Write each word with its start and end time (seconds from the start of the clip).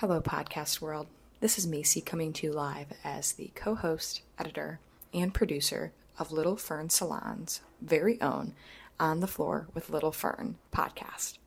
Hello, 0.00 0.20
podcast 0.20 0.80
world. 0.80 1.08
This 1.40 1.58
is 1.58 1.66
Macy 1.66 2.00
coming 2.00 2.32
to 2.34 2.46
you 2.46 2.52
live 2.52 2.86
as 3.02 3.32
the 3.32 3.50
co 3.56 3.74
host, 3.74 4.22
editor, 4.38 4.78
and 5.12 5.34
producer 5.34 5.90
of 6.20 6.30
Little 6.30 6.54
Fern 6.54 6.88
Salon's 6.88 7.62
very 7.82 8.22
own 8.22 8.52
On 9.00 9.18
the 9.18 9.26
Floor 9.26 9.66
with 9.74 9.90
Little 9.90 10.12
Fern 10.12 10.54
podcast. 10.72 11.38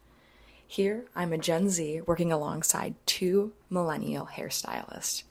Here, 0.67 1.05
I'm 1.15 1.31
a 1.31 1.37
Gen 1.37 1.69
Z 1.69 2.01
working 2.01 2.33
alongside 2.33 2.95
two 3.05 3.53
millennial 3.69 4.25
hairstylists. 4.25 5.23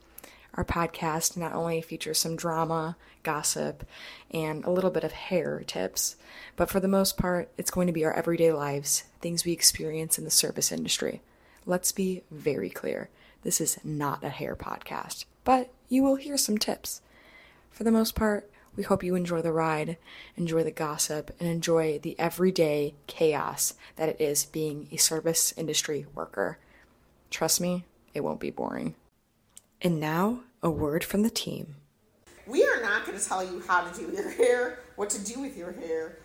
Our 0.55 0.65
podcast 0.65 1.37
not 1.37 1.53
only 1.53 1.83
features 1.83 2.17
some 2.17 2.37
drama, 2.37 2.97
gossip, 3.23 3.87
and 4.31 4.65
a 4.65 4.71
little 4.71 4.91
bit 4.91 5.05
of 5.05 5.13
hair 5.13 5.63
tips, 5.67 6.17
but 6.57 6.71
for 6.71 6.81
the 6.81 6.89
most 6.89 7.19
part, 7.19 7.51
it's 7.59 7.71
going 7.71 7.87
to 7.87 7.93
be 7.93 8.07
our 8.07 8.15
everyday 8.15 8.51
lives, 8.51 9.05
things 9.21 9.45
we 9.45 9.53
experience 9.53 10.17
in 10.17 10.25
the 10.25 10.31
service 10.31 10.73
industry. 10.73 11.21
Let's 11.71 11.93
be 11.93 12.25
very 12.33 12.69
clear 12.69 13.11
this 13.45 13.61
is 13.61 13.79
not 13.85 14.25
a 14.25 14.29
hair 14.29 14.57
podcast, 14.57 15.25
but 15.45 15.73
you 15.89 16.03
will 16.03 16.17
hear 16.17 16.37
some 16.37 16.59
tips. 16.59 17.01
For 17.71 17.85
the 17.85 17.93
most 17.93 18.17
part, 18.17 18.51
we 18.75 18.83
hope 18.83 19.05
you 19.05 19.15
enjoy 19.15 19.41
the 19.41 19.53
ride, 19.53 19.97
enjoy 20.37 20.65
the 20.65 20.73
gossip, 20.73 21.31
and 21.39 21.49
enjoy 21.49 22.01
the 22.01 22.19
everyday 22.19 22.95
chaos 23.07 23.75
that 23.95 24.09
it 24.09 24.21
is 24.21 24.47
being 24.47 24.89
a 24.91 24.97
service 24.97 25.55
industry 25.57 26.07
worker. 26.13 26.59
Trust 27.31 27.61
me, 27.61 27.85
it 28.15 28.25
won't 28.25 28.41
be 28.41 28.51
boring. 28.51 28.97
And 29.81 30.01
now, 30.01 30.41
a 30.65 30.71
word 30.71 31.05
from 31.05 31.23
the 31.23 31.31
team. 31.31 31.77
We 32.49 32.65
are 32.65 32.83
not 32.83 33.07
going 33.07 33.17
to 33.17 33.25
tell 33.25 33.45
you 33.45 33.63
how 33.69 33.89
to 33.89 33.97
do 33.97 34.11
your 34.13 34.29
hair, 34.29 34.81
what 34.97 35.09
to 35.11 35.25
do 35.25 35.41
with 35.41 35.57
your 35.57 35.71
hair, 35.71 36.19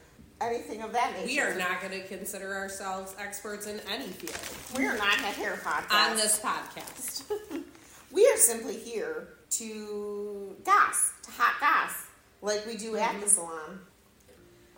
anything 0.46 0.82
of 0.82 0.92
that 0.94 1.14
nature. 1.14 1.26
We 1.28 1.40
are 1.40 1.56
not 1.58 1.82
going 1.82 1.94
to 2.00 2.08
consider 2.08 2.54
ourselves 2.56 3.16
experts 3.20 3.68
in 3.68 3.80
any 3.92 4.08
field 4.08 4.38
We 4.78 4.86
are 4.86 4.98
not 4.98 5.18
a 5.20 5.24
hair 5.24 5.60
podcast. 5.64 5.92
on 6.12 6.16
this 6.18 6.40
podcast. 6.40 7.24
We 8.12 8.26
are 8.34 8.38
simply 8.38 8.78
here 8.78 9.28
to 9.50 10.56
goss, 10.64 11.12
to 11.24 11.32
hot 11.32 11.56
goss, 11.60 12.06
like 12.42 12.66
we 12.66 12.78
do 12.78 12.96
at 12.96 13.20
the 13.20 13.28
salon. 13.28 13.80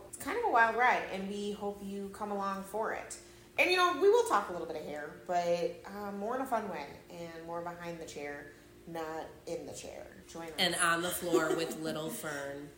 It's 0.08 0.18
kind 0.18 0.40
of 0.40 0.46
a 0.46 0.50
wild 0.52 0.76
ride, 0.76 1.04
and 1.14 1.30
we 1.30 1.52
hope 1.52 1.80
you 1.84 2.09
come 2.14 2.31
along 2.31 2.64
for 2.64 2.94
it. 2.94 3.16
And 3.59 3.70
you 3.70 3.78
know, 3.78 3.94
we 4.02 4.09
will 4.09 4.24
talk 4.24 4.50
a 4.50 4.54
little 4.54 4.66
bit 4.66 4.78
of 4.78 4.84
hair, 4.86 5.12
but 5.28 5.84
um, 5.86 6.18
more 6.18 6.36
in 6.36 6.42
a 6.42 6.46
fun 6.48 6.68
way 6.70 6.86
and 7.12 7.46
more 7.46 7.62
behind 7.62 8.00
the 8.00 8.06
chair, 8.06 8.54
not 8.88 9.28
in 9.46 9.68
the 9.68 9.74
chair. 9.74 10.08
Join 10.28 10.46
us. 10.46 10.52
and 10.58 10.76
on 10.84 11.04
the 11.04 11.09
floor 11.09 11.56
with 11.56 11.80
Little 11.81 12.09
Fern. 12.09 12.70